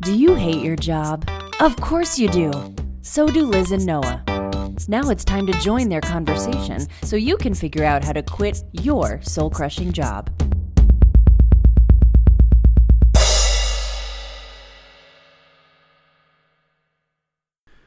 [0.00, 1.28] Do you hate your job?
[1.58, 2.52] Of course you do.
[3.02, 4.22] So do Liz and Noah.
[4.88, 8.62] Now it's time to join their conversation so you can figure out how to quit
[8.72, 10.30] your soul crushing job.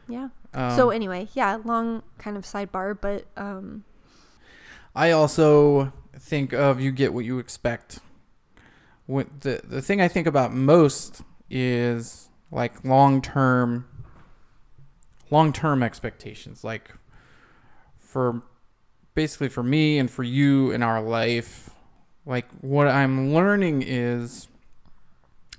[0.09, 0.29] Yeah.
[0.53, 3.85] Um, so anyway, yeah, long kind of sidebar, but um
[4.95, 7.99] I also think of you get what you expect.
[9.05, 13.85] What the the thing I think about most is like long term
[15.30, 16.63] long term expectations.
[16.63, 16.91] Like
[17.97, 18.41] for
[19.16, 21.69] basically for me and for you in our life,
[22.25, 24.47] like what I'm learning is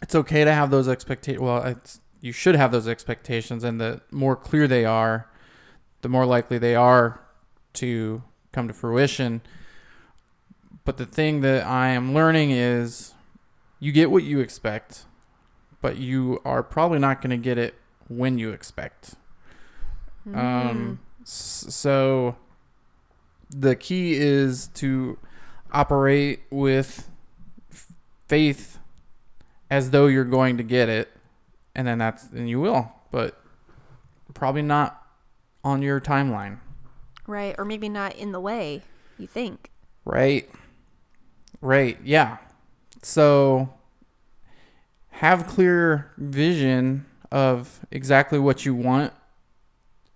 [0.02, 1.42] it's okay to have those expectations.
[1.42, 5.30] Well, it's you should have those expectations, and the more clear they are,
[6.02, 7.20] the more likely they are
[7.74, 9.40] to come to fruition.
[10.84, 13.14] But the thing that I am learning is
[13.78, 15.04] you get what you expect,
[15.80, 17.74] but you are probably not going to get it
[18.08, 19.14] when you expect.
[20.34, 22.36] Um, so
[23.50, 25.18] the key is to
[25.72, 27.08] operate with
[28.28, 28.78] faith
[29.70, 31.10] as though you're going to get it,
[31.74, 33.40] and then that's and you will, but
[34.34, 35.06] probably not
[35.64, 36.58] on your timeline.
[37.30, 38.82] Right, or maybe not in the way
[39.18, 39.70] you think.
[40.04, 40.48] Right.
[41.60, 41.98] Right.
[42.04, 42.38] Yeah.
[43.02, 43.72] So
[45.10, 49.12] have clear vision of exactly what you want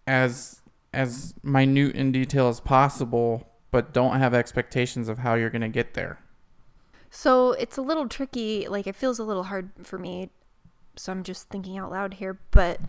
[0.06, 0.60] as
[0.92, 5.68] as minute in detail as possible, but don't have expectations of how you're going to
[5.68, 6.20] get there.
[7.10, 10.30] So it's a little tricky, like it feels a little hard for me.
[10.96, 12.80] So I'm just thinking out loud here, but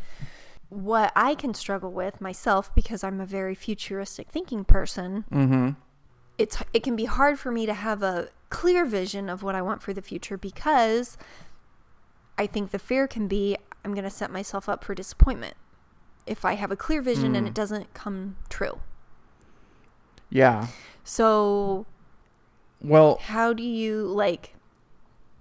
[0.69, 5.75] what I can struggle with myself because I'm a very futuristic thinking person, Mhm.
[6.37, 9.61] it's it can be hard for me to have a clear vision of what I
[9.61, 11.17] want for the future because
[12.37, 15.55] I think the fear can be I'm going to set myself up for disappointment
[16.25, 17.49] if I have a clear vision and Mm.
[17.49, 18.79] it doesn't come true.
[20.29, 20.67] Yeah.
[21.03, 21.85] So
[22.81, 24.55] Well, how do you like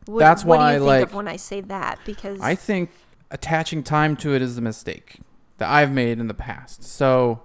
[0.06, 2.54] what, That's what do why, you think like, of when I say that because I
[2.54, 2.90] think
[3.34, 5.18] attaching time to it is a mistake
[5.58, 6.84] that I've made in the past.
[6.84, 7.42] So,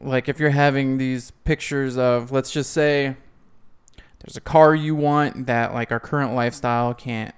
[0.00, 3.16] like, if you're having these pictures of, let's just say,
[4.20, 7.34] there's a car you want that like our current lifestyle can't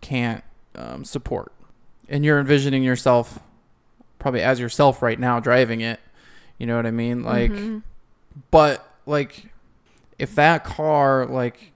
[0.00, 0.42] can't
[0.74, 1.52] um, support,
[2.08, 3.38] and you're envisioning yourself
[4.18, 6.00] probably as yourself right now driving it.
[6.58, 7.22] You know what I mean?
[7.22, 7.82] Like, Mhm.
[8.50, 9.46] but like,
[10.18, 11.72] if that car like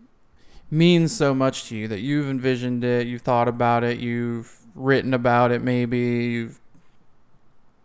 [0.74, 5.14] means so much to you that you've envisioned it, you've thought about it, you've written
[5.14, 6.60] about it, maybe you've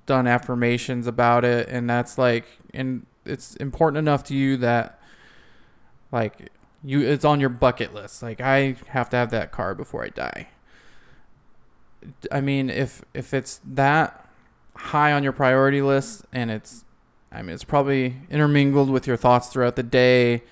[0.06, 5.00] done affirmations about it, and that's like, and it's important enough to you that
[6.12, 6.50] like
[6.84, 8.24] you it's on your bucket list.
[8.24, 10.50] Like I have to have that car before I die.
[12.32, 14.26] I mean, if if it's that
[14.76, 16.86] high on your priority list and it's
[17.32, 20.44] I mean, it's probably intermingled with your thoughts throughout the day.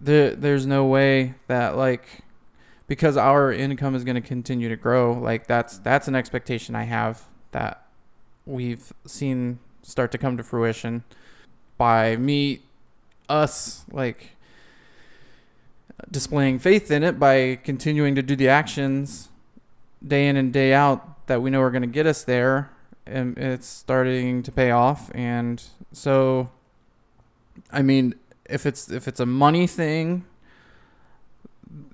[0.00, 2.06] There, there's no way that like
[2.86, 5.12] because our income is going to continue to grow.
[5.12, 7.86] Like that's that's an expectation I have that
[8.46, 11.04] we've seen start to come to fruition
[11.78, 12.60] by me,
[13.28, 14.36] us like
[16.10, 19.28] displaying faith in it by continuing to do the actions
[20.06, 22.70] day in and day out that we know are going to get us there
[23.06, 25.62] and it's starting to pay off and
[25.92, 26.48] so
[27.70, 28.14] i mean
[28.50, 30.24] if it's if it's a money thing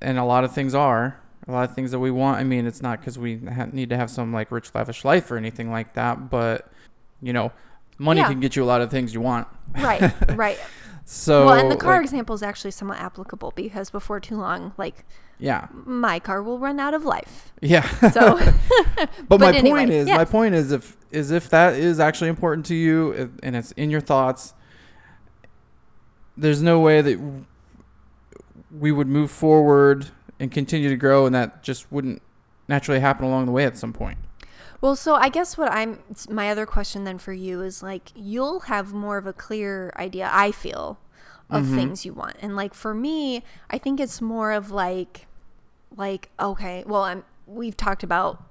[0.01, 1.19] and a lot of things are
[1.49, 3.91] a lot of things that we want i mean it's not because we ha- need
[3.91, 6.71] to have some like rich lavish life or anything like that but
[7.23, 7.53] you know
[7.99, 8.29] money Yeah.
[8.29, 9.47] can get you a lot of things you want
[9.77, 10.59] right, right.
[11.05, 14.73] so well, and the car like, example is actually somewhat applicable because before too long,
[14.77, 15.05] like
[15.39, 17.53] yeah my car will run out of life.
[17.61, 18.39] yeah So,
[18.99, 22.29] but, But my anyway, point is my point is if is if that is actually
[22.31, 24.55] important to you and it's in your thoughts
[26.37, 27.19] there's no way that
[28.77, 32.21] we would move forward and continue to grow and that just wouldn't
[32.69, 34.19] naturally happen along the way at some point
[34.83, 38.61] well, so I guess what I'm my other question then for you is like you'll
[38.61, 40.29] have more of a clear idea.
[40.31, 40.99] I feel
[41.49, 41.75] of Mhm.
[41.75, 45.27] things you want, and like for me, I think it's more of like,
[45.97, 48.43] like okay, well, I'm we've talked about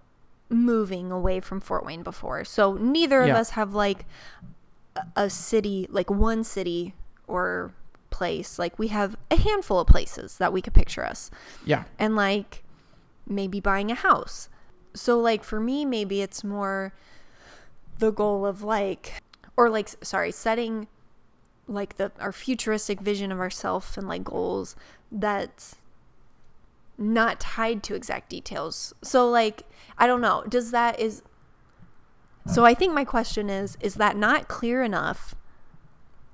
[0.50, 4.06] moving away from Fort Wayne before, so neither of us have like
[5.16, 6.96] a city, like one city
[7.27, 7.74] or
[8.10, 8.57] place.
[8.57, 11.30] Like we have a handful of places that we could picture us
[11.66, 12.63] yeah and like
[13.27, 14.50] maybe buying a house.
[14.94, 16.94] So like for me maybe it's more
[18.00, 19.22] the goal of like
[19.57, 20.88] or like sorry, setting
[21.68, 24.75] like the our futuristic vision of ourself and like goals
[25.12, 25.75] that's
[26.98, 28.94] not tied to exact details.
[29.01, 29.63] So like
[29.98, 31.22] I don't know, does that is
[32.48, 35.36] so I think my question is is that not clear enough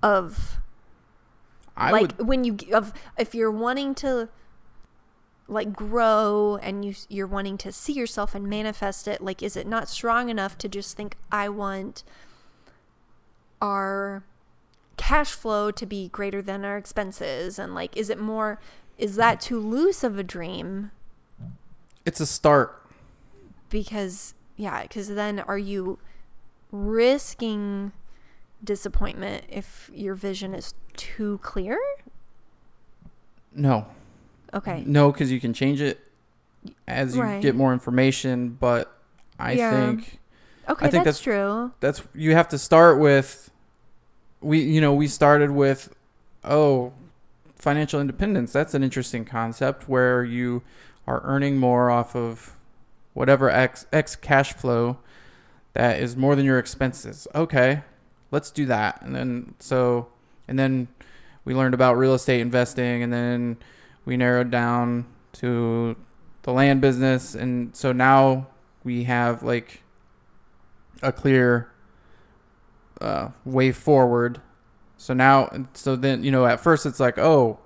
[0.04, 0.60] of
[1.82, 4.30] I like would when you of if you're wanting to
[5.48, 9.68] like grow and you you're wanting to see yourself and manifest it like is it
[9.68, 12.04] not strong enough to just think i want
[13.62, 14.24] our
[14.96, 18.60] cash flow to be greater than our expenses and like is it more
[18.98, 20.92] is that too loose of a dream
[22.06, 22.86] it's a start.
[23.70, 26.00] because yeah because then are you
[26.72, 27.92] risking
[28.64, 31.78] disappointment if your vision is too clear
[33.54, 33.86] No.
[34.54, 36.00] okay No, because you can change it
[36.88, 37.42] as you Right.
[37.42, 38.96] get more information, but
[39.40, 39.72] I Yeah.
[39.72, 40.20] think
[40.70, 43.50] okay think that's that's- true that's you have to start with
[44.42, 45.94] we you know we started with
[46.44, 46.94] oh
[47.56, 50.62] financial independence that's an interesting concept where you
[51.08, 52.56] are earning more off of
[53.14, 54.98] whatever x x cash flow
[55.74, 57.82] that is more than your expenses okay
[58.32, 60.08] let's do that and then so
[60.48, 60.88] and then
[61.46, 63.58] we learned about real estate investing and then
[64.06, 65.96] we narrowed down to
[66.44, 68.48] the land business and so now
[68.84, 69.84] we have like
[71.02, 71.72] a clear
[73.00, 74.42] uh, way forward.
[74.98, 77.60] So now, so then, you know, at first it's like, oh,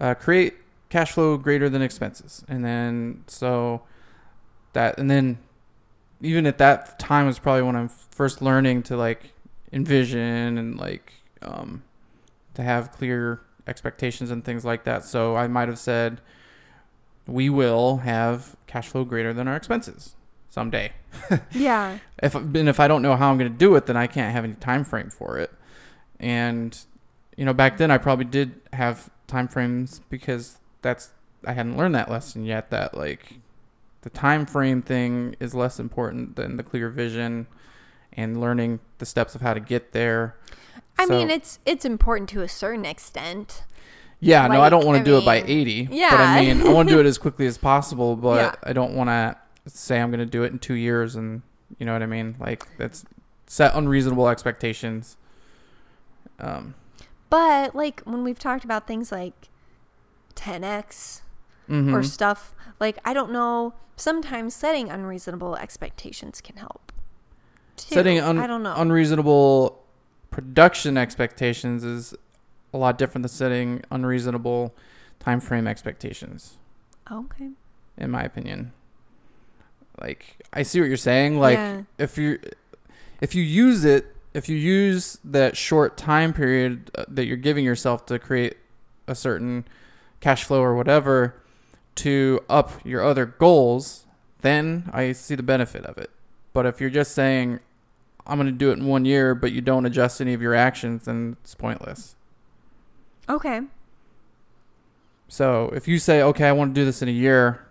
[0.00, 0.54] uh, create
[0.88, 2.44] cash flow greater than expenses.
[2.48, 3.82] And then, so
[4.72, 5.38] that, and then
[6.20, 9.32] even at that time was probably when I'm first learning to like
[9.72, 11.12] envision and like,
[11.42, 11.82] um,
[12.54, 15.04] to have clear expectations and things like that.
[15.04, 16.20] So I might have said,
[17.26, 20.14] we will have cash flow greater than our expenses
[20.50, 20.90] someday
[21.52, 24.06] yeah if and if I don't know how I'm going to do it, then I
[24.06, 25.52] can't have any time frame for it.
[26.18, 26.76] And
[27.36, 31.10] you know, back then I probably did have time frames because that's
[31.46, 32.70] I hadn't learned that lesson yet.
[32.70, 33.34] That like
[34.02, 37.46] the time frame thing is less important than the clear vision
[38.12, 40.36] and learning the steps of how to get there.
[40.98, 43.64] I So- mean, it's it's important to a certain extent.
[44.20, 45.88] Yeah, no, I don't want to do it by 80.
[45.92, 46.10] Yeah.
[46.10, 46.20] But.
[46.20, 48.54] I mean, I want to do it as quickly as possible, but Yeah.
[48.64, 51.42] I don't want to say I'm going to do it in two years and,
[51.78, 52.34] you know what I mean?
[52.40, 53.04] Like, that's
[53.46, 55.16] set unreasonable expectations.
[56.40, 56.74] Um,
[57.30, 59.48] But like when we've talked about things like
[60.34, 61.22] 10x
[61.68, 61.92] mhm.
[61.94, 63.74] or stuff, like I don't know.
[63.96, 66.87] Sometimes setting unreasonable expectations can help.
[67.78, 67.94] Too.
[67.94, 68.74] Setting un- I don't know.
[68.76, 69.82] unreasonable
[70.30, 72.14] production expectations is
[72.74, 74.74] a lot different than setting unreasonable
[75.20, 76.56] time frame expectations.
[77.10, 77.50] okay.
[77.96, 78.72] in my opinion.
[80.00, 81.38] Like I see what you're saying.
[81.40, 81.82] Like Yeah.
[81.98, 82.38] if you
[83.20, 87.64] if you use it, if you use that short time period uh, that you're giving
[87.64, 88.56] yourself to create
[89.08, 89.64] a certain
[90.20, 91.34] cash flow or whatever
[91.96, 94.06] to up your other goals,
[94.42, 96.10] then I see the benefit of it.
[96.52, 97.58] But if you're just saying
[98.28, 100.54] I'm going to do it in 1 year but you don't adjust any of your
[100.54, 102.14] actions, then it's pointless.
[103.28, 103.62] Okay.
[105.28, 107.66] So if you say, okay, I want to do this in a year,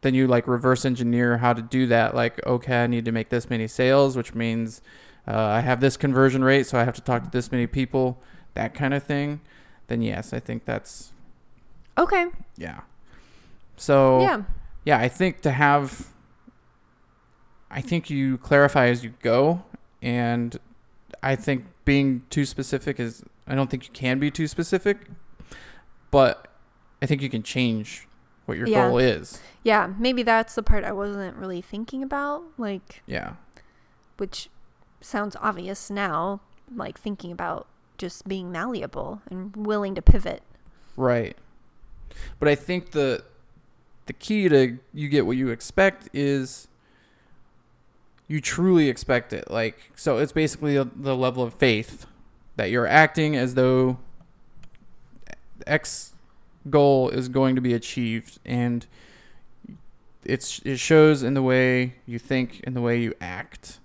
[0.00, 2.14] then you like reverse engineer how to do that.
[2.14, 4.80] Like, okay, I need to make this many sales, which means
[5.28, 8.18] uh, I have this conversion rate, so I have to talk to this many people,
[8.54, 9.40] that kind of thing.
[9.88, 11.12] Then yes, I think that's
[11.98, 12.26] Okay.
[12.56, 12.80] yeah.
[13.76, 14.42] So Yeah.
[14.84, 16.08] yeah, I think to have,
[17.70, 19.62] I think you clarify as you go,
[20.02, 20.58] and
[21.22, 24.98] I think being too specific is, I don't think you can be too specific,
[26.10, 26.48] but
[27.00, 28.06] I think you can change
[28.46, 28.88] what your Yeah.
[28.88, 29.40] goal is.
[29.62, 29.92] Yeah.
[29.98, 32.42] Maybe that's the part I wasn't really thinking about.
[32.58, 33.34] Like, Yeah.
[34.16, 34.50] which
[35.00, 36.40] sounds obvious now.
[36.74, 37.66] Like thinking about
[37.98, 40.42] just being malleable and willing to pivot.
[40.96, 41.36] Right.
[42.38, 43.24] But I think the
[44.06, 46.66] the key to you get what you expect is
[48.28, 49.50] you truly expect it.
[49.50, 52.06] Like so it's basically the level of faith
[52.56, 53.98] that you're acting as though
[55.66, 56.14] X
[56.70, 58.38] goal is going to be achieved.
[58.44, 58.86] And
[60.24, 63.78] it's it shows in the way you think in the way you act.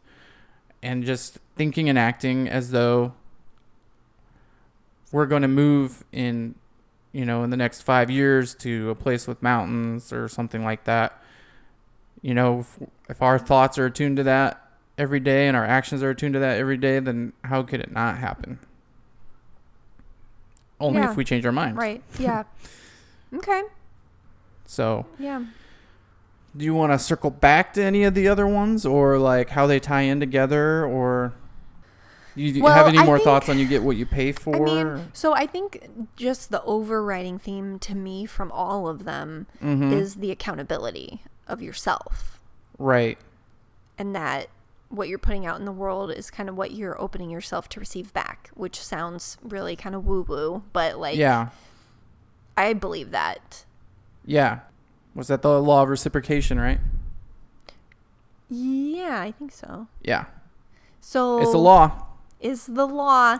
[0.83, 3.13] And just thinking and acting as though
[5.11, 6.55] we're going to move in
[7.11, 10.83] you know in the next five years to a place with mountains or something like
[10.83, 11.21] that
[12.27, 12.77] you know if,
[13.09, 14.61] if our thoughts are attuned to that
[14.97, 17.91] every day and our actions are attuned to that every day then how could it
[17.91, 18.59] not happen
[20.79, 21.11] only Yeah.
[21.11, 22.03] if we change our minds Right.
[22.19, 22.43] Yeah.
[23.33, 23.63] okay.
[24.65, 25.45] so Yeah.
[26.55, 29.65] do you want to circle back to any of the other ones or like how
[29.67, 31.33] they tie in together or
[32.35, 34.05] You, do you Well, have any I more think- thoughts on you get what you
[34.05, 34.55] pay for?
[34.55, 39.47] I mean, so I think just the overriding theme to me from all of them
[39.63, 39.91] Mhm.
[39.91, 42.39] is the accountability of yourself.
[42.77, 43.17] right.
[43.97, 44.47] and that
[44.89, 47.79] what you're putting out in the world is kind of what you're opening yourself to
[47.79, 51.49] receive back, which sounds really kind of woo woo, but like, yeah.
[52.55, 53.65] I believe that.
[54.25, 54.59] Yeah.
[55.13, 56.79] Was that the law of reciprocation, right?
[58.49, 59.87] Yeah, I think so.
[60.01, 60.25] Yeah.
[61.01, 62.05] So It's a law.
[62.39, 63.39] Is the law.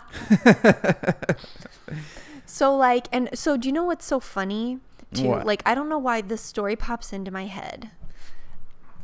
[2.46, 4.80] so like, and so do you know what's so funny?
[5.14, 5.46] Too What?
[5.46, 7.92] like, I don't know why this story pops into my head.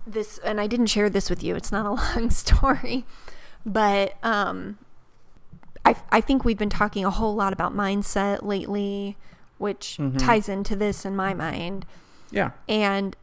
[0.06, 1.56] This, and I didn't share this with you.
[1.56, 3.06] It's not a long story,
[3.66, 4.78] but um,
[5.86, 9.16] I I think we've been talking a whole lot about mindset lately,
[9.60, 10.18] which Mhm.
[10.18, 11.86] ties into this in my mind.
[12.32, 12.52] Yeah.
[12.68, 13.16] And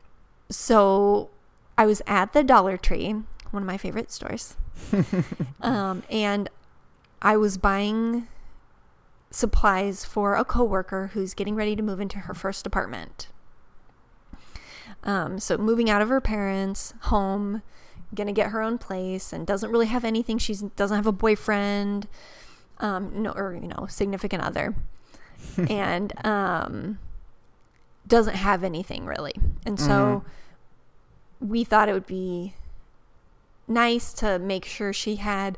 [0.48, 1.28] so
[1.76, 3.12] I was at the Dollar Tree,
[3.50, 4.56] one of my favorite stores.
[5.60, 6.48] um, and
[7.20, 8.26] I was buying
[9.30, 13.28] supplies for a coworker who's getting ready to move into her first apartment.
[15.04, 17.62] Um, so moving out of her parents' home,
[18.14, 20.38] gonna get her own place, and doesn't really have anything.
[20.38, 22.08] She doesn't have a boyfriend,
[22.78, 24.74] um, no, or you know, significant other,
[25.70, 26.98] and um,
[28.06, 29.34] doesn't have anything really.
[29.64, 30.24] And so
[31.40, 32.54] we thought it would be
[33.66, 35.56] nice to make sure she had,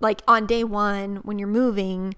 [0.00, 2.14] like, on day one when you're moving,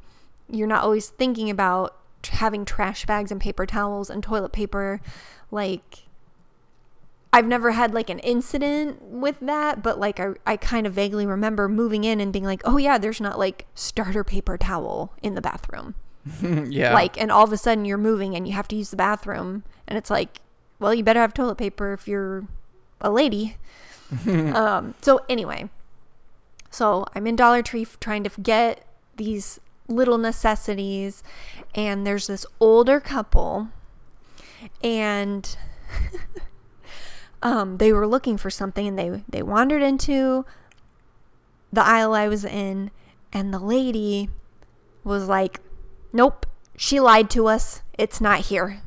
[0.51, 1.97] you're not always thinking about
[2.31, 5.01] having trash bags and paper towels and toilet paper.
[5.51, 6.05] Like,
[7.33, 11.27] I've never had like an incident with that, but like I, I kind of vaguely
[11.27, 15.35] remember moving in and being like, oh yeah, there's not like starter paper towel in
[15.35, 15.95] the bathroom.
[16.43, 16.95] yeah.
[16.95, 19.65] Like, and all of a sudden you're moving and you have to use the bathroom,
[19.87, 20.41] and it's like,
[20.79, 22.47] well, you better have toilet paper if you're
[23.01, 23.57] a lady.
[24.27, 25.69] um, so anyway,
[26.71, 28.87] so I'm in Dollar Tree trying to get
[29.17, 31.23] these little necessities,
[31.75, 33.69] and there's this older couple,
[34.83, 35.57] and
[37.43, 40.45] um, they were looking for something, and they they wandered into
[41.73, 42.91] the aisle I was in,
[43.33, 44.31] and the lady
[45.03, 45.61] was like,
[46.13, 47.83] "Nope, she lied to us.
[47.99, 48.81] It's not here."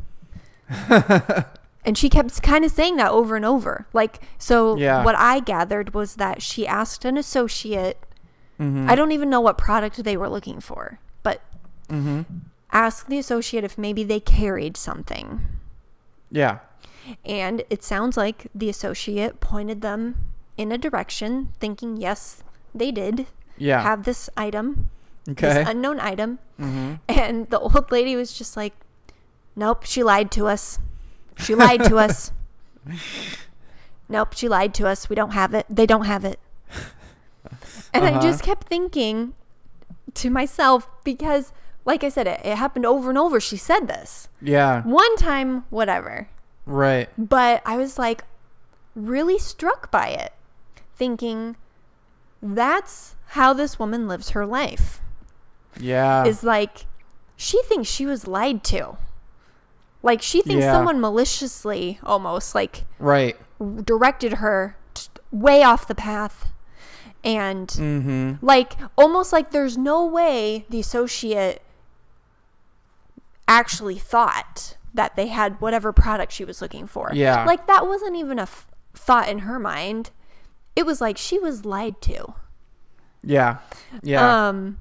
[1.85, 3.87] and she kept kind of saying that over and over.
[3.93, 5.03] Like, so Yeah.
[5.03, 7.97] what I gathered was that she asked an associate.
[8.59, 8.89] Mhm.
[8.89, 11.41] I don't even know what product they were looking for, but
[11.89, 12.21] mm-hmm.
[12.71, 15.41] asked the associate if maybe they carried something.
[16.31, 16.59] Yeah.
[17.25, 20.15] And it sounds like the associate pointed them
[20.57, 23.81] in a direction, thinking, yes, they did Yeah.
[23.81, 24.89] have this item,
[25.29, 25.53] okay.
[25.53, 26.39] this unknown item.
[26.59, 26.99] mhm.
[27.07, 28.73] And the old lady was just like,
[29.55, 30.79] nope, she lied to us.
[31.37, 32.31] She lied to us.
[34.09, 35.09] Nope, she lied to us.
[35.09, 35.65] We don't have it.
[35.69, 36.39] They don't have it.
[37.93, 38.21] And I Uh-huh.
[38.21, 39.33] just kept thinking
[40.15, 41.51] to myself because,
[41.85, 43.39] like I said, it, it happened over and over.
[43.39, 44.29] She said this.
[44.41, 44.81] Yeah.
[44.83, 46.27] One time, whatever.
[46.65, 47.09] Right.
[47.17, 48.23] But I was like
[48.95, 50.33] really struck by it,
[50.95, 51.55] thinking
[52.41, 55.01] that's how this woman lives her life.
[55.79, 56.25] Yeah.
[56.25, 56.85] Is like
[57.35, 58.97] she thinks she was lied to.
[60.03, 60.71] Like she thinks Yeah.
[60.73, 63.35] someone maliciously almost like right.
[63.85, 64.75] directed her
[65.31, 66.47] way off the path
[67.27, 68.39] and Mhm.
[68.41, 71.61] like almost like there's no way the associate
[73.47, 77.11] actually thought that they had whatever product she was looking for.
[77.13, 77.45] Yeah.
[77.45, 80.11] Like that wasn't even a f- thought in her mind.
[80.75, 82.33] It was like she was lied to.
[83.23, 83.57] Yeah.
[84.01, 84.47] Yeah.
[84.47, 84.79] Um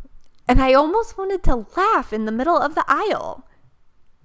[0.48, 3.44] and I almost wanted to laugh in the middle of the aisle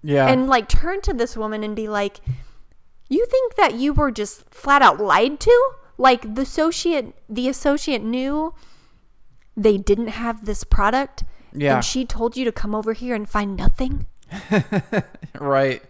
[0.03, 0.27] yeah.
[0.27, 2.19] and like turn to this woman and be like,
[3.09, 5.71] "You think that you were just flat out lied to?
[6.01, 8.55] Like the associate, the associate knew
[9.55, 11.75] they didn't have this product, Yeah.
[11.75, 14.07] and she told you to come over here and find nothing."
[15.39, 15.81] right.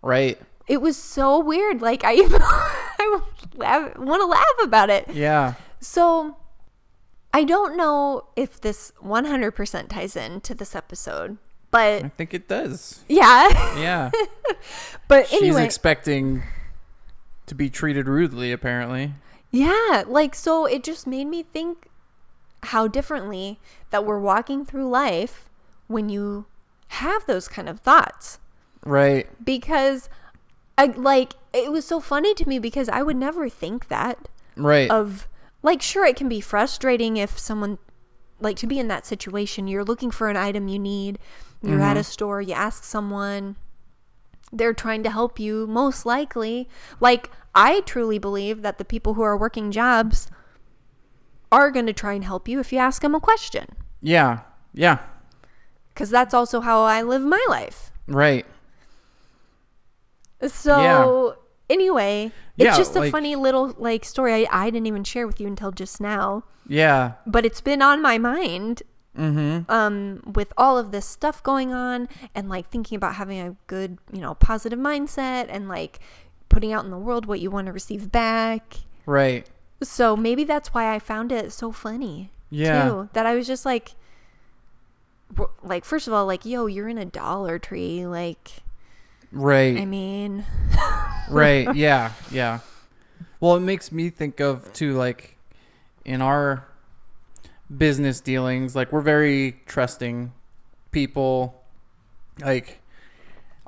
[0.00, 0.40] Right.
[0.68, 1.82] It was so weird.
[1.82, 2.14] Like I,
[3.60, 5.08] I want to laugh about it.
[5.12, 5.54] Yeah.
[5.80, 6.36] So
[7.34, 11.38] I don't know if this 100% ties in to this episode,
[11.70, 13.04] but I think it does.
[13.08, 13.48] yeah.
[13.78, 14.10] Yeah.
[15.08, 16.42] but She's anyway, expecting
[17.46, 19.12] to be treated rudely, apparently.
[19.52, 21.88] Yeah, like so it just made me think
[22.64, 25.50] how differently that we're walking through life
[25.88, 26.46] when you
[26.88, 28.38] have those kind of thoughts.
[28.84, 29.28] Right.
[29.44, 30.08] Because
[30.76, 34.90] I like it was so funny to me because I would never think that Right.
[34.90, 35.28] of
[35.62, 37.78] like sure it can be frustrating if someone
[38.40, 41.18] like to be in that situation you're looking for an item you need
[41.62, 42.10] you're at a mm-hmm.
[42.10, 43.56] store you ask someone
[44.52, 46.68] they're trying to help you most likely
[47.00, 50.28] like i truly believe that the people who are working jobs
[51.50, 53.66] are going to try and help you if you ask them a question.
[54.00, 54.40] Yeah.
[54.72, 55.00] Yeah.
[55.92, 57.92] Because that's also how I live my life.
[58.08, 58.46] Right.
[60.46, 61.36] So,
[61.70, 65.26] anyway, it's Yeah, just a like- funny little like story I, I didn't even share
[65.26, 66.44] with you until just now.
[66.66, 67.12] Yeah.
[67.26, 68.82] But it's been on my mind
[69.14, 69.70] Mm-hmm.
[69.70, 73.98] um, with all of this stuff going on and like thinking about having a good,
[74.10, 75.98] you know, positive mindset and like
[76.52, 78.76] putting out in the world what you want to receive back.
[79.06, 79.48] Right.
[79.82, 82.30] So maybe that's why I found it so funny.
[82.50, 82.88] Yeah.
[82.88, 83.92] Too, that I was just like,
[85.62, 88.06] like first of all, like yo, you're in a Dollar Tree.
[88.06, 88.62] Like,
[89.32, 89.78] Right.
[89.78, 90.44] I mean,
[91.30, 92.58] right yeah yeah
[93.40, 95.38] well it makes me think of too like
[96.04, 96.66] in our
[97.74, 100.32] business dealings like we're very trusting
[100.90, 101.62] people
[102.40, 102.80] like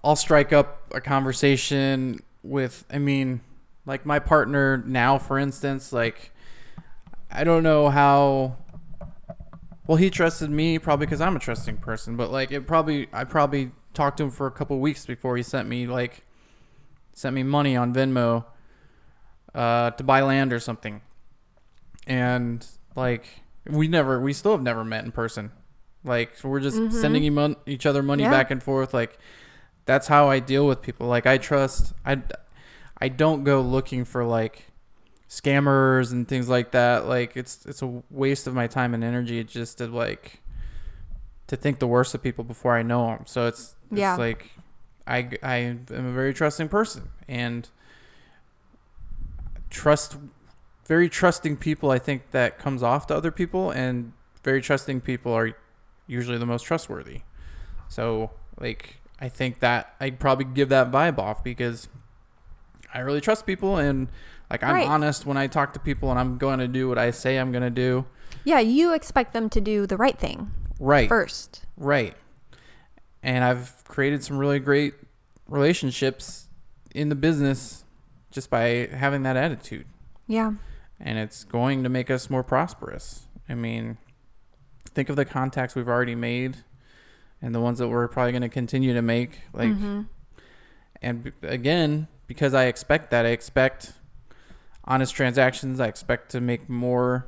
[0.03, 3.41] i'll strike up a conversation with i mean
[3.87, 6.31] like my partner now for instance like
[7.31, 8.55] i don't know how
[9.87, 13.25] well he trusted me probably because i'm a trusting person but like it probably i
[13.25, 16.23] probably talked to him for a couple weeks before he sent me like
[17.15, 18.45] sent me money on Venmo
[19.55, 21.01] uh, to buy land or something.
[22.09, 23.25] And like
[23.71, 25.53] we never, we still have never met in person.
[26.03, 28.31] Like we're just sending em- mon- each other money Yeah.
[28.31, 28.93] back and forth.
[28.93, 29.17] Like
[29.87, 31.07] that's how I deal with people.
[31.07, 31.93] Like I trust.
[32.05, 32.23] I
[33.01, 34.67] I don't go looking for like
[35.29, 37.07] scammers and things like that.
[37.07, 40.41] Like it's it's a waste of my time and energy just to like
[41.49, 43.23] to think the worst of people before I know them.
[43.27, 44.17] So it's, it's Yeah.
[44.17, 44.51] like
[45.07, 47.69] I I am a very trusting person and
[49.71, 50.17] trust
[50.87, 54.13] very trusting people I think that comes off to other people and
[54.43, 55.57] very trusting people are
[56.07, 57.23] usually the most trustworthy.
[57.89, 61.89] So like I think that I'd probably give that vibe off because
[62.93, 64.09] I really trust people and
[64.51, 64.87] like I'm Right.
[64.89, 67.51] honest when I talk to people and I'm going to do what I say I'm
[67.53, 68.07] going to do.
[68.45, 71.09] yeah, you expect them to do the right thing Right.
[71.09, 71.65] first.
[71.77, 72.15] Right.
[73.23, 74.95] And I've created some really great
[75.49, 76.49] relationships
[76.95, 77.85] in the business
[78.31, 79.87] just by having that attitude.
[80.27, 80.53] Yeah.
[81.01, 83.27] And it's going to make us more prosperous.
[83.49, 83.97] I mean,
[84.87, 86.59] think of the contacts we've already made
[87.45, 89.41] and the ones that we're probably going to continue to make.
[89.53, 90.07] Like, Mhm.
[91.03, 93.93] and b- again, because I expect that, I expect
[94.85, 95.79] honest transactions.
[95.79, 97.27] I expect to make more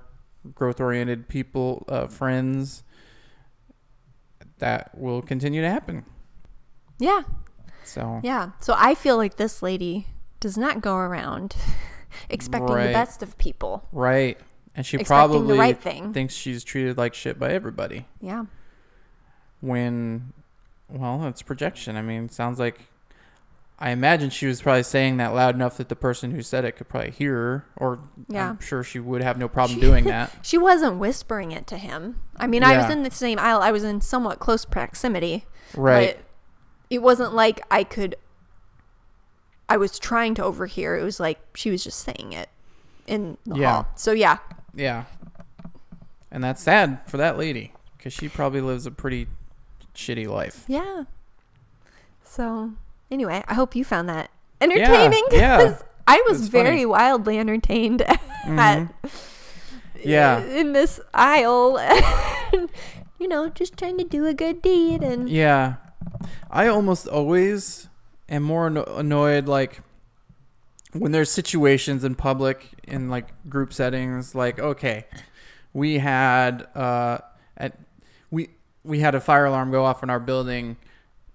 [0.55, 2.83] growth oriented people, uh, friends.
[4.59, 6.05] That will continue to happen.
[6.98, 7.22] Yeah.
[7.85, 8.52] So, Yeah.
[8.61, 10.07] So I feel like this lady
[10.40, 11.55] does not go around
[12.31, 12.87] expecting Right.
[12.87, 13.87] the best of people.
[13.92, 14.38] right.
[14.74, 18.07] And she probably right thinks she's treated like shit by everybody.
[18.20, 18.44] Yeah.
[19.61, 20.33] When
[20.88, 22.81] well it's projection i mean sounds like
[23.79, 26.73] i imagine she was probably saying that loud enough that the person who said it
[26.77, 28.51] could probably hear her or Yeah.
[28.51, 32.21] i'm sure she would have no problem doing that She wasn't whispering it to him.
[32.37, 33.61] I mean, I was in the same aisle.
[33.62, 35.45] I was in somewhat close proximity.
[35.75, 36.25] right But
[36.90, 38.14] it wasn't like I could.
[39.69, 40.97] I was trying to overhear.
[40.97, 42.49] It was like she was just saying it
[43.09, 43.73] in the Yeah.
[43.73, 43.88] hall.
[43.97, 44.38] So yeah,
[44.75, 45.05] yeah
[46.31, 49.27] and that's sad for that lady because she probably lives a pretty
[49.96, 51.04] shitty life yeah.
[52.24, 52.72] So
[53.11, 54.30] anyway, I hope you found that
[54.61, 55.24] entertaining.
[55.32, 55.59] yeah.
[55.59, 56.87] 'cause I was It's very funny.
[56.87, 58.90] wildly entertained at Mhm.
[60.04, 60.42] Yeah.
[60.44, 61.78] in this aisle.
[63.18, 65.74] you know, just trying to do a good deed and Yeah.
[66.50, 67.88] I almost always
[68.28, 69.80] am more anno- annoyed like
[70.92, 75.06] when there's situations in public in like group settings like okay,
[75.72, 77.36] we had uh at
[78.87, 80.77] we had a fire alarm go off in our building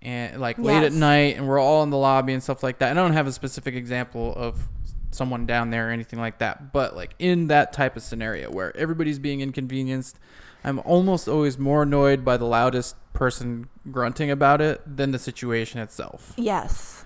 [0.01, 2.91] and like late at night and we're all in the lobby and stuff like that.
[2.91, 4.67] I don't have a specific example of
[5.11, 8.75] someone down there or anything like that, but like in that type of scenario where
[8.77, 10.17] everybody's being inconvenienced,
[10.63, 15.79] I'm almost always more annoyed by the loudest person grunting about it than the situation
[15.81, 16.33] itself.
[16.37, 17.05] yes.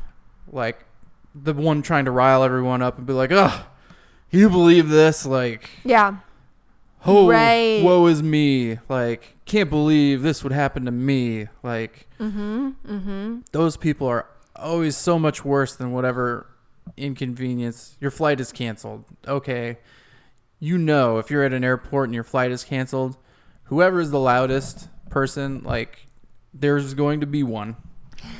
[0.51, 0.86] Like
[1.34, 3.65] the one trying to rile everyone up and be like, "Ugh,
[4.29, 6.17] you believe this?" Like, Yeah.
[7.05, 7.81] "Oh, Right.
[7.84, 11.47] woe is me!" Like, can't believe this would happen to me.
[11.63, 12.69] Like, Mm-hmm.
[12.88, 13.39] Mm-hmm.
[13.51, 16.47] those people are always so much worse than whatever
[16.97, 17.95] inconvenience.
[17.99, 19.05] Your flight is canceled.
[19.27, 19.77] Okay.
[20.60, 23.17] You know, if you're at an airport and your flight is canceled,
[23.65, 26.08] whoever is the loudest person, like,
[26.53, 27.75] there's going to be one.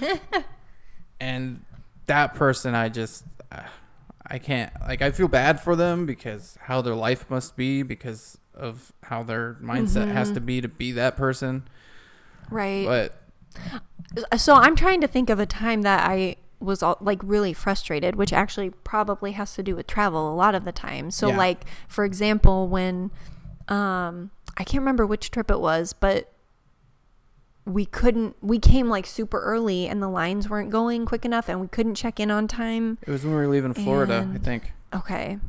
[1.20, 1.64] and
[2.08, 3.62] that person, I just, uh,
[4.28, 8.38] I can't, like, I feel bad for them because how their life must be, because
[8.54, 11.68] of how their mindset has to be to be that person.
[12.50, 12.86] Right.
[12.86, 17.54] But, so I'm trying to think of a time that I was all, like really
[17.54, 21.12] frustrated, which actually probably has to do with travel a lot of the time.
[21.12, 21.38] So Yeah.
[21.38, 23.12] like for example, when
[23.68, 26.32] um I can't remember which trip it was, but
[27.66, 31.60] we couldn't we came like super early and the lines weren't going quick enough and
[31.60, 32.98] we couldn't check in on time.
[33.02, 34.72] It was when we were leaving Florida, I think.
[34.94, 35.40] Okay.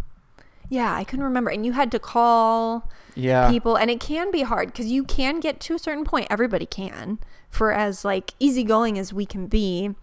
[0.68, 1.50] Yeah, I couldn't remember.
[1.50, 3.50] And you had to call Yeah.
[3.50, 6.26] people and it can be hard because you can get to a certain point.
[6.30, 7.18] Everybody can.
[7.50, 9.94] For as like easygoing as we can be.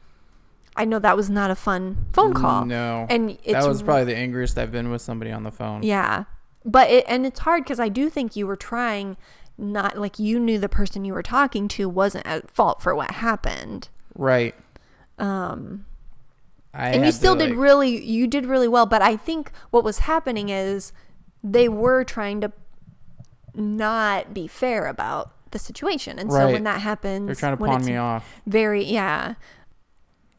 [0.75, 2.65] I know that was not a fun phone call.
[2.65, 3.05] No.
[3.09, 5.83] And it's that was probably the angriest I've been with somebody on the phone.
[5.83, 6.23] Yeah.
[6.65, 9.17] But it and it's hard because I do think you were trying
[9.57, 13.11] not like you knew the person you were talking to wasn't at fault for what
[13.11, 13.89] happened.
[14.15, 14.55] Right.
[15.19, 15.85] Um
[16.73, 19.51] I and you still to, did like- really you did really well, but I think
[19.69, 20.91] what was happening is
[21.43, 22.51] they were trying to
[23.53, 26.17] not be fair about the situation.
[26.17, 28.27] And so when that happens They're trying to pawn me off.
[28.47, 29.35] very yeah.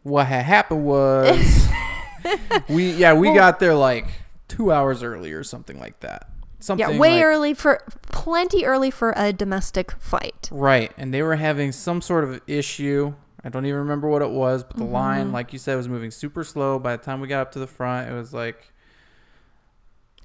[0.02, 1.68] What had happened was
[2.68, 4.08] we yeah we Well- got there like
[4.48, 6.28] two hours early or something like that.
[6.64, 10.48] Something Yeah, way like- early for plenty early for a domestic fight.
[10.50, 13.12] Right, and they were having some sort of issue.
[13.44, 14.92] I don't even remember what it was, but the Mm-hmm.
[14.94, 16.78] line, like you said, was moving super slow.
[16.78, 18.72] By the time we got up to the front, it was like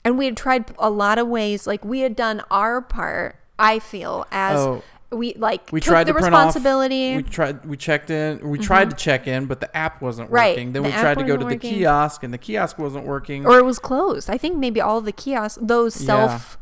[0.05, 3.77] and we had tried a lot of ways like we had done our part i
[3.79, 4.81] feel as Oh.
[5.11, 8.47] We like we took tried the to print off- responsibility we tried, we checked in,
[8.47, 8.97] we tried mm-hmm.
[8.97, 10.73] to check in, but the app wasn't Right, working.
[10.73, 13.45] Then the we tried to go to wasn't the kiosk, and the kiosk wasn't working.
[13.45, 16.05] or it was closed i think maybe all the kiosks those Yeah.
[16.05, 16.57] self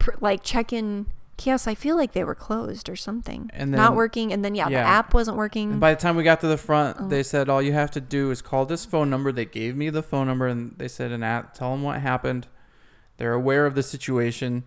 [0.00, 4.32] pr- like check-in kiosks i feel like they were closed or something And not working
[4.32, 6.56] and then yeah, the app wasn't working And by the time we got to the
[6.56, 7.08] front, Oh.
[7.08, 9.30] they said all you have to do is call this phone number.
[9.32, 12.46] They gave me the phone number and they said, and at, tell them what happened.
[13.16, 14.64] They're aware of the situation,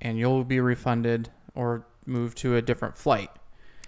[0.00, 3.30] and you'll be refunded or moved to a different flight.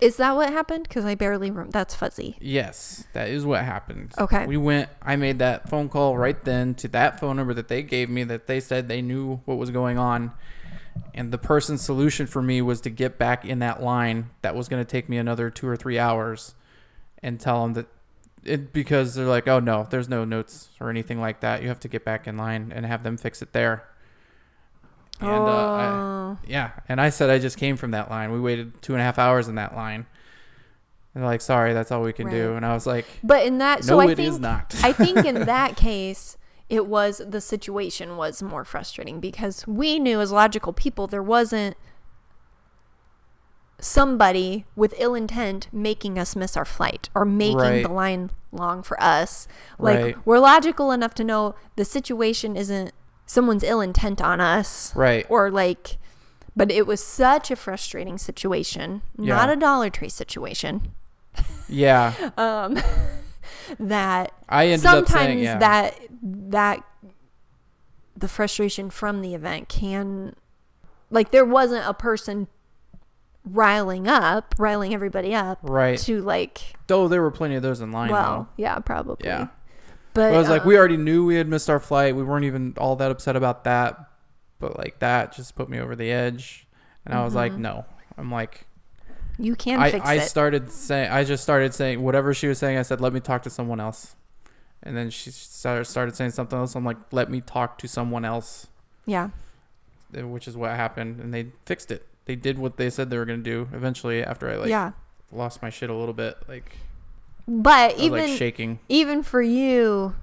[0.01, 4.13] is that what happened because i barely rem- that's fuzzy Yes, that is what happened.
[4.19, 4.47] Okay.
[4.47, 4.89] We went.
[5.03, 8.25] I made that phone call right then to that phone number that they gave me.
[8.25, 10.33] That they said they knew what was going on,
[11.15, 14.31] and the person's solution for me was to get back in that line.
[14.43, 16.55] That was going to take me another two or three hours,
[17.23, 17.87] and tell them that
[18.45, 21.63] it because they're like, oh no, there's no notes or anything like that.
[21.63, 23.85] You have to get back in line and have them fix it there.
[25.23, 28.33] And uh, I, oh yeah, and I said I just came from that line.
[28.33, 30.07] We waited two and a half hours in that line.
[31.15, 32.55] And they're like, sorry, that's all we can do.
[32.55, 34.75] And I was like, but in that so no, i it think is not.
[34.83, 36.39] I think in that case,
[36.71, 41.77] it was the situation was more frustrating because we knew as logical people there wasn't
[43.79, 47.83] somebody with ill intent making us miss our flight or making Right.
[47.83, 49.49] the line long for us.
[49.79, 50.17] Like Right.
[50.27, 52.93] we're logical enough to know the situation isn't
[53.33, 55.25] someone's ill intent on us right.
[55.31, 55.97] or like
[56.55, 60.93] but it was such a frustrating situation, not a Dollar Tree situation.
[61.69, 62.13] Yeah.
[62.37, 62.79] Um
[63.79, 65.57] that I sometimes saying, yeah.
[65.59, 66.85] that that
[68.15, 70.37] the frustration from the event can
[71.11, 72.49] like there wasn't a person
[73.45, 75.99] riling up riling everybody up right.
[76.01, 78.11] to like Though there were plenty of those in line.
[78.11, 79.27] well yeah probably.
[79.27, 79.49] Yeah.
[80.15, 82.15] But But I was like, um, we already knew we had missed our flight.
[82.17, 83.99] We weren't even all that upset about that.
[84.59, 86.67] But like that just put me over the edge.
[87.05, 87.85] And I was like, no.
[88.17, 88.67] I'm like,
[89.39, 89.97] you can I, Mm-hmm.
[89.99, 92.79] fix I it started saying, I just started saying whatever she was saying.
[92.79, 94.15] I said, let me talk to someone else.
[94.85, 96.75] And then she started started saying something else.
[96.75, 98.67] I'm like, let me talk to someone else,
[99.07, 99.31] yeah
[100.13, 101.21] which is what happened.
[101.21, 102.07] And they fixed it.
[102.27, 104.93] They did what they said they were going to do eventually after I like yeah
[105.31, 106.37] lost my shit a little bit.
[106.49, 106.77] Like,
[107.49, 108.79] but even like shaking.
[108.89, 110.15] even for you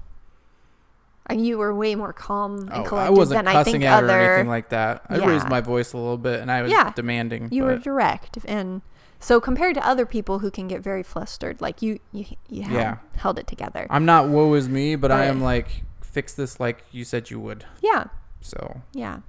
[1.30, 4.00] uh, you were way more calm and Oh, collected I wasn't than I think at
[4.02, 5.04] her or other anything like that.
[5.10, 6.92] I raised my voice a little bit and I was Yeah.
[6.96, 7.50] demanding.
[7.52, 8.82] you were direct and
[9.20, 12.74] so compared to other people who can get very flustered like you you, you held,
[12.80, 12.98] Yeah.
[13.18, 16.84] held it together I'm not woe is me, but I am like fix this like
[16.92, 17.66] you said you would.
[17.82, 18.06] yeah
[18.42, 19.20] So, yeah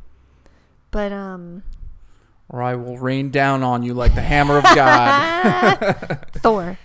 [0.92, 1.64] but um
[2.48, 6.26] or I will rain down on you like the hammer of God.
[6.36, 6.78] thor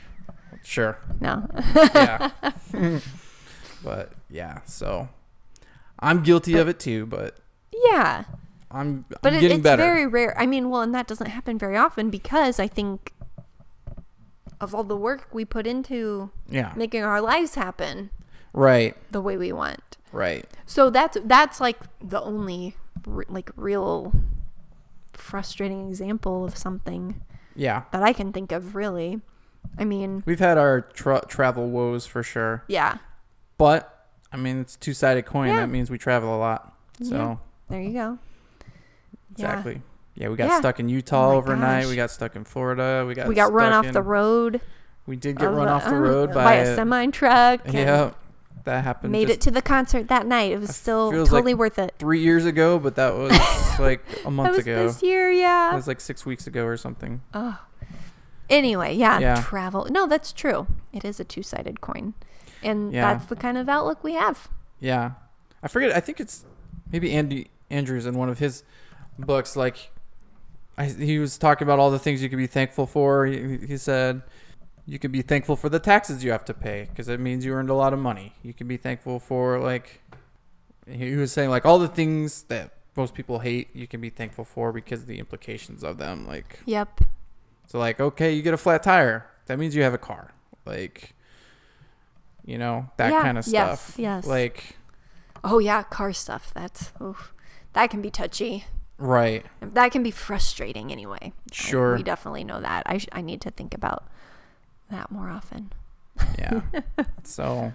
[0.65, 0.97] sure.
[1.21, 1.47] no
[1.93, 2.32] Yeah.
[3.84, 5.08] but yeah, so
[5.99, 7.38] I'm guilty of it too, but
[7.86, 8.25] yeah
[8.71, 9.84] I'm, but I'm it, getting it's better.
[9.84, 13.13] very rare i mean well and that doesn't happen very often because i think
[14.60, 16.73] of all the work we put into yeah.
[16.75, 18.10] making our lives happen
[18.54, 18.95] Right.
[19.12, 20.45] the way we want Right.
[20.65, 22.75] So that's that's like the only
[23.06, 24.13] re- like real
[25.12, 27.21] frustrating example of something
[27.56, 27.84] Yeah.
[27.91, 29.19] that I can think of really.
[29.77, 32.63] I mean, We've had our tra- travel woes for sure.
[32.67, 32.97] yeah.
[33.57, 33.91] But
[34.31, 35.47] I mean, it's two sided coin.
[35.49, 35.57] Yeah.
[35.61, 36.73] That means we travel a lot.
[37.01, 37.35] So Yeah.
[37.69, 38.19] There you go.
[39.31, 39.81] Exactly.
[40.15, 40.59] Yeah, we got Yeah.
[40.59, 41.83] stuck in Utah Oh overnight.
[41.83, 41.89] gosh.
[41.89, 43.03] We got stuck in Florida.
[43.07, 44.61] We got we got run off in- the road.
[45.07, 47.61] We did get run off the uh, road by, by a semi truck.
[47.71, 48.11] Yeah.
[48.63, 49.11] that happened.
[49.11, 50.51] Made it to the concert that night.
[50.51, 51.93] It was still feels like totally worth it.
[51.99, 53.31] three years ago, but that was
[53.79, 54.88] like a month ago.
[54.88, 55.71] this year, yeah.
[55.71, 57.21] It was like six weeks ago or something.
[57.33, 57.59] Oh.
[58.49, 59.41] Anyway, yeah, Yeah.
[59.41, 59.88] travel.
[59.89, 60.67] No, that's true.
[60.93, 62.13] It is a two-sided coin,
[62.63, 63.13] and Yeah.
[63.13, 64.47] that's the kind of outlook we have.
[64.79, 65.12] Yeah,
[65.63, 65.95] I forget.
[65.95, 66.45] I think it's
[66.91, 68.63] maybe Andy Andrews in one of his
[69.17, 69.55] books.
[69.55, 69.91] Like,
[70.77, 73.25] I, he was talking about all the things you could be thankful for.
[73.25, 74.21] He, he said
[74.86, 77.53] you can be thankful for the taxes you have to pay because it means you
[77.53, 78.34] earned a lot of money.
[78.43, 80.01] You can be thankful for like
[80.88, 83.69] he was saying like all the things that most people hate.
[83.75, 86.27] You can be thankful for because of the implications of them.
[86.27, 87.01] Like, Yep.
[87.67, 89.25] So like okay, you get a flat tire.
[89.47, 90.32] That means you have a car.
[90.65, 91.12] Like.
[92.47, 93.95] You know that Yeah, kind of stuff.
[93.97, 93.97] yes.
[93.97, 94.28] yes.
[94.28, 94.75] Like
[95.43, 96.51] Oh yeah, car stuff.
[96.54, 97.34] That's oof.
[97.73, 98.65] that can be touchy.
[98.99, 99.43] right.
[99.62, 101.34] That can be frustrating anyway.
[101.51, 101.95] Sure.
[101.95, 102.84] We definitely know that.
[102.86, 104.08] I sh- I need to think about
[104.91, 105.73] that more often.
[106.38, 106.62] Yeah.
[107.23, 107.73] so,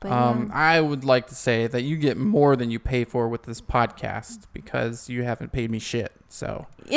[0.00, 0.54] But um, yeah.
[0.58, 3.60] I would like to say that you get more than you pay for with this
[3.60, 6.10] podcast because you haven't paid me shit.
[6.30, 6.66] So,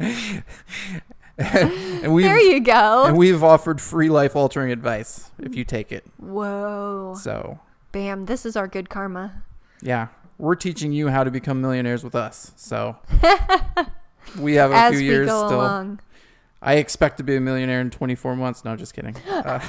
[1.38, 3.04] and we've there you go.
[3.04, 6.04] and we've offered free life altering advice if you take it.
[6.18, 7.14] Whoa.
[7.20, 7.60] So,
[7.92, 9.42] Bam, this is our good karma.
[9.82, 10.08] yeah,
[10.38, 12.52] we're teaching you how to become millionaires with us.
[12.56, 12.96] So,
[14.38, 15.54] we have a As few years still.
[15.54, 16.00] along.
[16.62, 18.64] I expect to be a millionaire in 24 months.
[18.64, 19.16] No, just kidding.
[19.28, 19.60] Uh,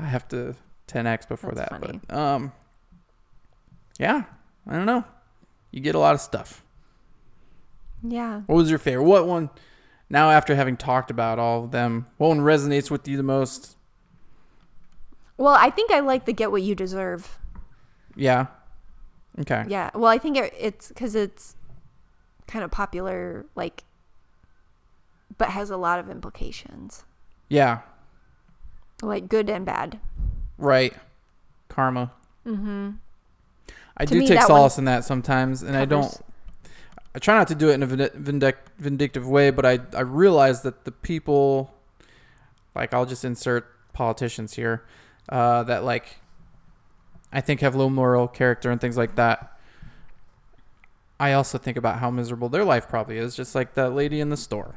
[0.00, 0.54] I have to
[0.86, 1.80] 10x before That's that.
[1.80, 2.00] funny.
[2.08, 2.52] But um,
[3.98, 4.24] yeah,
[4.66, 5.04] I don't know.
[5.72, 6.62] You get a lot of stuff.
[8.02, 8.42] Yeah.
[8.46, 9.04] What was your favorite?
[9.04, 9.50] What one?
[10.10, 13.76] Now, after having talked about all of them, what one resonates with you the most?
[15.36, 17.38] Well, I think I like the get what you deserve.
[18.16, 18.46] Yeah.
[19.40, 19.64] Okay.
[19.68, 19.90] Yeah.
[19.94, 21.54] Well, I think it, it's because it's
[22.46, 23.84] kind of popular, like,
[25.36, 27.04] but has a lot of implications,
[27.48, 27.80] Yeah.
[29.02, 30.00] like good and bad.
[30.56, 30.92] Right.
[31.68, 32.10] Karma.
[32.46, 32.90] Mm-hmm.
[33.96, 36.12] I To do me, take solace in that sometimes, and I don't.
[37.18, 40.02] I try not to do it in a vindic- vindic- vindictive way, but I I
[40.02, 41.74] realize that the people,
[42.76, 44.84] like I'll just insert politicians here,
[45.28, 46.18] uh, that like,
[47.32, 49.58] I think have low moral character and things like that.
[51.18, 54.28] I also think about how miserable their life probably is, just like that lady in
[54.28, 54.76] the store,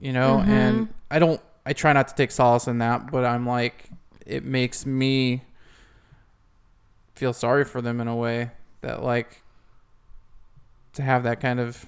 [0.00, 0.40] you know.
[0.40, 1.40] And I don't.
[1.64, 3.90] I try not to take solace in that, but I'm like,
[4.26, 5.44] it makes me
[7.14, 9.44] feel sorry for them in a way that like
[10.96, 11.86] to have that kind of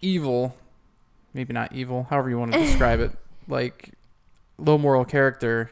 [0.00, 0.54] evil
[1.34, 3.12] maybe not evil however you want to describe it
[3.48, 3.90] like
[4.58, 5.70] low moral character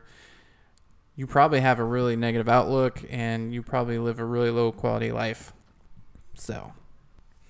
[1.17, 5.11] you probably have a really negative outlook and you probably live a really low quality
[5.13, 5.53] life
[6.35, 6.73] so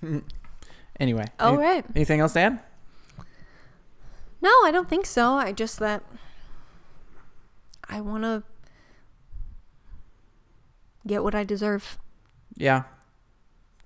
[0.99, 1.85] anyway All any- right.
[1.95, 2.59] anything else to add
[4.41, 5.33] No, I don't think so.
[5.35, 6.01] I just that
[7.87, 8.41] I want to
[11.05, 11.97] get what I deserve.
[12.55, 12.83] Yeah.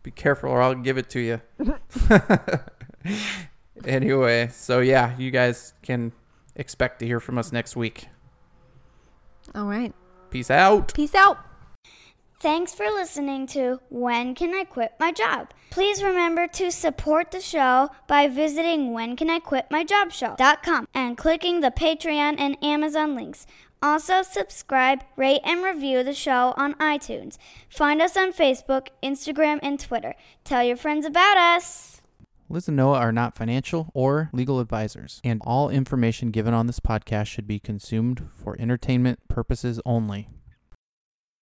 [0.06, 1.42] Be careful or I'll give it to you.
[3.86, 6.12] anyway, so yeah, you guys can
[6.56, 8.08] expect to hear from us next week.
[9.56, 9.96] All right.
[10.30, 10.94] Peace out.
[10.94, 11.40] Peace out.
[12.40, 15.50] Thanks for listening to When Can I Quit My Job?
[15.72, 23.16] Please remember to support the show by visiting whencanIquitmyjobshow.com and clicking the Patreon and Amazon
[23.16, 23.48] links.
[23.86, 27.38] Also, subscribe, rate, and review the show on iTunes.
[27.70, 30.16] Find us on Facebook, Instagram, and Twitter.
[30.44, 32.02] Tell your friends about us.
[32.50, 36.80] Liz and Noah are not financial or legal advisors, and all information given on this
[36.80, 40.30] podcast should be consumed for entertainment purposes only.